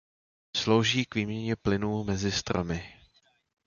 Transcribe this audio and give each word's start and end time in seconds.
Slouží 0.57 1.05
k 1.05 1.15
výměně 1.15 1.55
plynů 1.55 2.03
mezi 2.03 2.31
stromy. 2.31 2.93